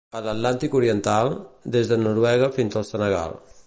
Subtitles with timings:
[0.19, 1.31] A l'Atlàntic Oriental,
[1.77, 3.43] des de Noruega fins al Senegal.